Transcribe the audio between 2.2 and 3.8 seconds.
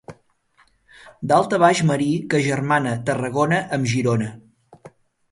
que agermana Tarragona